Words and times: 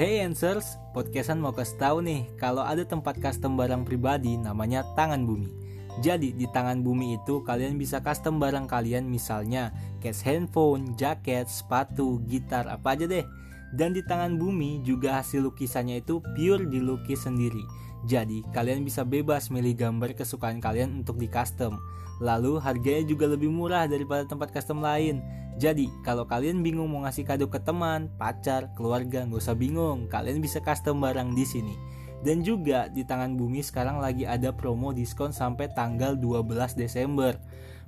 Hey 0.00 0.24
Answers, 0.24 0.80
podcastan 0.96 1.44
mau 1.44 1.52
kasih 1.52 1.76
tahu 1.76 2.00
nih 2.00 2.24
kalau 2.40 2.64
ada 2.64 2.88
tempat 2.88 3.20
custom 3.20 3.52
barang 3.52 3.84
pribadi 3.84 4.32
namanya 4.40 4.80
Tangan 4.96 5.28
Bumi. 5.28 5.52
Jadi 6.00 6.32
di 6.32 6.48
Tangan 6.48 6.80
Bumi 6.80 7.20
itu 7.20 7.44
kalian 7.44 7.76
bisa 7.76 8.00
custom 8.00 8.40
barang 8.40 8.64
kalian 8.64 9.04
misalnya 9.04 9.68
case 10.00 10.24
handphone, 10.24 10.96
jaket, 10.96 11.52
sepatu, 11.52 12.16
gitar, 12.24 12.64
apa 12.72 12.96
aja 12.96 13.04
deh. 13.04 13.28
Dan 13.76 13.92
di 13.92 14.00
Tangan 14.00 14.40
Bumi 14.40 14.80
juga 14.88 15.20
hasil 15.20 15.44
lukisannya 15.44 16.00
itu 16.00 16.24
pure 16.32 16.64
dilukis 16.64 17.28
sendiri. 17.28 17.60
Jadi 18.08 18.40
kalian 18.56 18.80
bisa 18.80 19.04
bebas 19.04 19.52
milih 19.52 19.76
gambar 19.76 20.16
kesukaan 20.16 20.64
kalian 20.64 21.04
untuk 21.04 21.20
di 21.20 21.28
custom. 21.28 21.76
Lalu 22.24 22.56
harganya 22.56 23.04
juga 23.04 23.28
lebih 23.28 23.52
murah 23.52 23.84
daripada 23.84 24.24
tempat 24.24 24.48
custom 24.48 24.80
lain. 24.80 25.20
Jadi, 25.60 25.92
kalau 26.00 26.24
kalian 26.24 26.64
bingung 26.64 26.88
mau 26.88 27.04
ngasih 27.04 27.28
kado 27.28 27.52
ke 27.52 27.60
teman, 27.60 28.08
pacar, 28.16 28.72
keluarga, 28.72 29.28
nggak 29.28 29.44
usah 29.44 29.52
bingung. 29.52 30.08
Kalian 30.08 30.40
bisa 30.40 30.56
custom 30.64 31.04
barang 31.04 31.36
di 31.36 31.44
sini. 31.44 31.76
Dan 32.24 32.40
juga 32.40 32.88
di 32.88 33.04
Tangan 33.04 33.36
Bumi 33.36 33.60
sekarang 33.60 34.00
lagi 34.00 34.24
ada 34.24 34.56
promo 34.56 34.96
diskon 34.96 35.36
sampai 35.36 35.68
tanggal 35.76 36.16
12 36.16 36.80
Desember. 36.80 37.36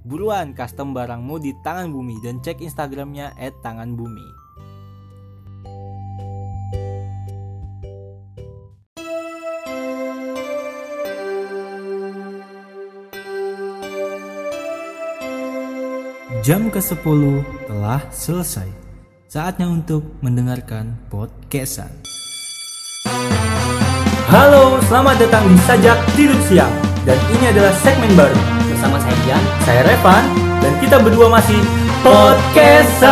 Buruan 0.04 0.52
custom 0.52 0.92
barangmu 0.92 1.40
di 1.40 1.56
Tangan 1.64 1.88
Bumi 1.88 2.20
dan 2.20 2.44
cek 2.44 2.60
Instagramnya 2.60 3.32
@tanganbumi. 3.64 4.41
Jam 16.42 16.66
ke-10 16.74 17.22
telah 17.70 18.02
selesai. 18.10 18.66
Saatnya 19.30 19.70
untuk 19.70 20.02
mendengarkan 20.26 20.98
podcastan. 21.06 21.94
Halo, 24.26 24.82
selamat 24.90 25.22
datang 25.22 25.46
di 25.46 25.54
Sajak 25.62 26.02
Tidur 26.18 26.34
Siang. 26.50 26.74
Dan 27.06 27.14
ini 27.30 27.46
adalah 27.46 27.70
segmen 27.78 28.10
baru. 28.18 28.34
Bersama 28.66 28.98
saya 28.98 29.14
Jan. 29.22 29.38
Saya 29.62 29.86
Revan, 29.86 30.26
dan 30.58 30.74
kita 30.82 30.98
berdua 30.98 31.30
masih 31.30 31.62
podcastan. 32.02 33.06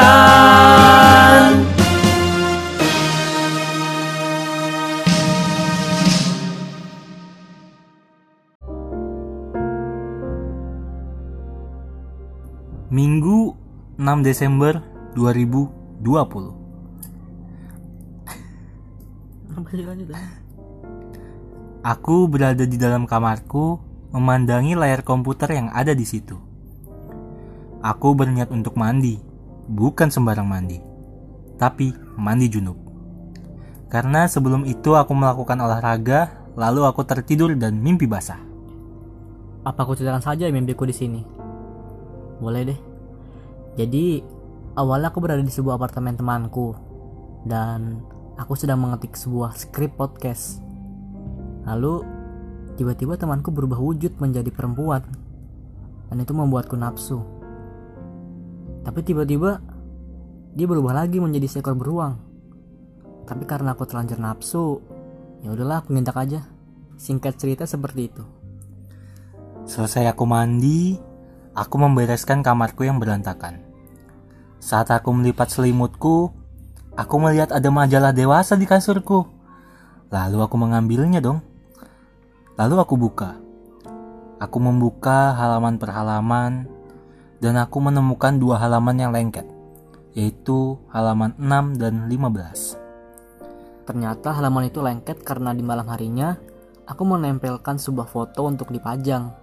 Minggu 12.91 13.55
6 14.02 14.27
Desember 14.27 14.83
2020 15.14 15.94
Aku 21.86 22.27
berada 22.27 22.66
di 22.66 22.74
dalam 22.74 23.06
kamarku 23.06 23.78
memandangi 24.11 24.74
layar 24.74 25.06
komputer 25.06 25.55
yang 25.55 25.70
ada 25.70 25.94
di 25.94 26.02
situ. 26.02 26.34
Aku 27.78 28.18
berniat 28.18 28.50
untuk 28.50 28.74
mandi, 28.74 29.22
bukan 29.70 30.11
sembarang 30.11 30.50
mandi, 30.50 30.83
tapi 31.62 31.94
mandi 32.18 32.50
junub. 32.50 32.74
Karena 33.86 34.27
sebelum 34.27 34.66
itu 34.66 34.98
aku 34.98 35.14
melakukan 35.14 35.62
olahraga, 35.62 36.42
lalu 36.58 36.83
aku 36.91 37.06
tertidur 37.06 37.55
dan 37.55 37.78
mimpi 37.78 38.11
basah. 38.11 38.42
Apa 39.62 39.86
aku 39.86 39.94
ceritakan 39.94 40.27
saja 40.27 40.50
mimpiku 40.50 40.83
di 40.83 40.96
sini? 40.98 41.39
Boleh 42.41 42.72
deh. 42.72 42.80
Jadi 43.77 44.24
awalnya 44.74 45.12
aku 45.12 45.20
berada 45.20 45.44
di 45.44 45.52
sebuah 45.52 45.77
apartemen 45.77 46.16
temanku 46.16 46.74
dan 47.44 48.00
aku 48.41 48.56
sedang 48.56 48.80
mengetik 48.80 49.14
sebuah 49.14 49.55
skrip 49.55 49.94
podcast. 50.00 50.64
Lalu 51.68 52.02
tiba-tiba 52.80 53.20
temanku 53.20 53.52
berubah 53.52 53.77
wujud 53.77 54.17
menjadi 54.17 54.48
perempuan 54.48 55.05
dan 56.08 56.17
itu 56.17 56.33
membuatku 56.33 56.74
nafsu. 56.74 57.20
Tapi 58.80 59.01
tiba-tiba 59.05 59.61
dia 60.57 60.67
berubah 60.67 60.96
lagi 60.96 61.20
menjadi 61.20 61.46
seekor 61.46 61.77
beruang. 61.77 62.17
Tapi 63.28 63.45
karena 63.46 63.78
aku 63.78 63.86
terlanjur 63.86 64.18
nafsu, 64.18 64.83
ya 65.45 65.55
udahlah 65.55 65.84
aku 65.84 65.95
minta 65.95 66.11
aja. 66.17 66.42
Singkat 66.98 67.39
cerita 67.39 67.64
seperti 67.64 68.12
itu. 68.12 68.24
Selesai 69.64 70.11
aku 70.11 70.24
mandi, 70.27 70.98
Aku 71.60 71.76
membereskan 71.76 72.40
kamarku 72.40 72.88
yang 72.88 72.96
berantakan. 72.96 73.60
Saat 74.64 74.88
aku 74.96 75.12
melipat 75.12 75.52
selimutku, 75.52 76.32
aku 76.96 77.14
melihat 77.20 77.52
ada 77.52 77.68
majalah 77.68 78.16
dewasa 78.16 78.56
di 78.56 78.64
kasurku. 78.64 79.28
Lalu 80.08 80.40
aku 80.40 80.56
mengambilnya 80.56 81.20
dong. 81.20 81.44
Lalu 82.56 82.80
aku 82.80 82.96
buka. 82.96 83.36
Aku 84.40 84.56
membuka 84.56 85.36
halaman 85.36 85.76
per 85.76 85.92
halaman 85.92 86.64
dan 87.44 87.60
aku 87.60 87.77
menemukan 87.84 88.40
dua 88.40 88.56
halaman 88.56 88.96
yang 88.96 89.12
lengket, 89.12 89.44
yaitu 90.16 90.80
halaman 90.88 91.36
6 91.36 91.77
dan 91.77 92.08
15. 92.08 93.84
Ternyata 93.84 94.32
halaman 94.32 94.72
itu 94.72 94.80
lengket 94.80 95.20
karena 95.28 95.52
di 95.52 95.60
malam 95.60 95.84
harinya 95.92 96.40
aku 96.88 97.04
menempelkan 97.04 97.77
sebuah 97.77 98.08
foto 98.08 98.48
untuk 98.48 98.72
dipajang 98.72 99.39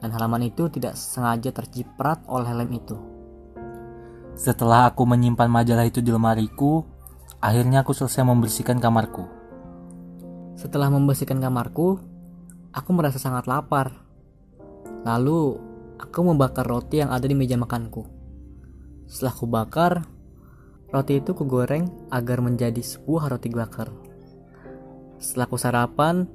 dan 0.00 0.12
halaman 0.12 0.48
itu 0.48 0.68
tidak 0.68 0.94
sengaja 0.98 1.52
terciprat 1.52 2.20
oleh 2.28 2.52
lem 2.52 2.70
itu. 2.76 2.96
Setelah 4.36 4.92
aku 4.92 5.08
menyimpan 5.08 5.48
majalah 5.48 5.88
itu 5.88 6.04
di 6.04 6.12
lemariku, 6.12 6.84
akhirnya 7.40 7.80
aku 7.80 7.96
selesai 7.96 8.20
membersihkan 8.20 8.76
kamarku. 8.76 9.24
Setelah 10.60 10.92
membersihkan 10.92 11.40
kamarku, 11.40 11.96
aku 12.72 12.90
merasa 12.92 13.16
sangat 13.16 13.48
lapar. 13.48 14.04
Lalu, 15.08 15.56
aku 15.96 16.20
membakar 16.20 16.68
roti 16.68 17.00
yang 17.00 17.16
ada 17.16 17.24
di 17.24 17.32
meja 17.32 17.56
makanku. 17.56 18.04
Setelah 19.08 19.32
aku 19.32 19.46
bakar, 19.48 19.92
roti 20.92 21.16
itu 21.16 21.32
kugoreng 21.32 21.88
agar 22.12 22.44
menjadi 22.44 22.84
sebuah 22.84 23.32
roti 23.32 23.48
bakar. 23.48 23.88
Setelah 25.16 25.48
aku 25.48 25.56
sarapan, 25.56 26.28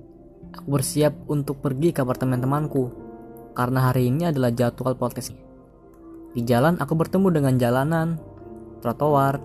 aku 0.50 0.68
bersiap 0.74 1.14
untuk 1.30 1.62
pergi 1.62 1.94
ke 1.94 2.02
apartemen 2.02 2.42
temanku 2.42 3.11
karena 3.51 3.91
hari 3.91 4.07
ini 4.07 4.31
adalah 4.31 4.51
jadwal 4.51 4.95
podcast. 4.95 5.35
Di 6.31 6.41
jalan 6.47 6.79
aku 6.79 6.95
bertemu 6.95 7.28
dengan 7.29 7.53
jalanan, 7.59 8.16
trotoar, 8.79 9.44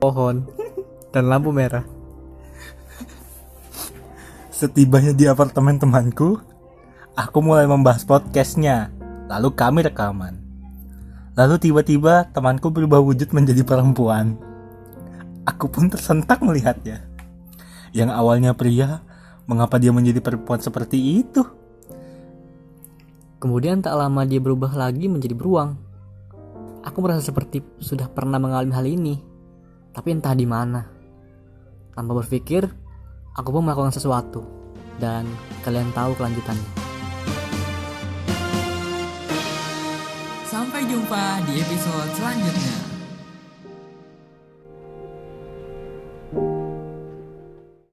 pohon, 0.00 0.44
dan 1.08 1.24
lampu 1.32 1.48
merah. 1.50 1.88
Setibanya 4.52 5.16
di 5.16 5.24
apartemen 5.24 5.80
temanku, 5.80 6.38
aku 7.16 7.38
mulai 7.40 7.64
membahas 7.64 8.04
podcastnya. 8.04 8.92
Lalu 9.24 9.48
kami 9.56 9.80
rekaman. 9.88 10.36
Lalu 11.34 11.58
tiba-tiba 11.58 12.28
temanku 12.30 12.70
berubah 12.70 13.00
wujud 13.02 13.32
menjadi 13.34 13.64
perempuan. 13.66 14.36
Aku 15.48 15.66
pun 15.72 15.90
tersentak 15.90 16.44
melihatnya. 16.44 17.02
Yang 17.90 18.10
awalnya 18.14 18.52
pria, 18.54 19.02
mengapa 19.48 19.80
dia 19.80 19.90
menjadi 19.90 20.20
perempuan 20.20 20.60
seperti 20.60 21.24
itu? 21.24 21.63
Kemudian 23.42 23.84
tak 23.84 23.98
lama 23.98 24.24
dia 24.24 24.40
berubah 24.40 24.72
lagi 24.72 25.10
menjadi 25.10 25.36
beruang. 25.36 25.76
Aku 26.84 27.00
merasa 27.00 27.24
seperti 27.24 27.64
sudah 27.80 28.08
pernah 28.12 28.36
mengalami 28.36 28.72
hal 28.72 28.86
ini, 28.86 29.14
tapi 29.92 30.12
entah 30.12 30.36
di 30.36 30.44
mana. 30.44 30.84
Tanpa 31.96 32.12
berpikir, 32.20 32.66
aku 33.34 33.48
pun 33.54 33.64
melakukan 33.64 33.92
sesuatu, 33.92 34.44
dan 35.00 35.24
kalian 35.64 35.88
tahu 35.96 36.12
kelanjutannya. 36.16 36.70
Sampai 40.44 40.86
jumpa 40.86 41.42
di 41.48 41.58
episode 41.58 42.10
selanjutnya. 42.14 42.93